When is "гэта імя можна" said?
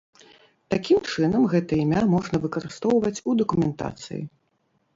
1.51-2.35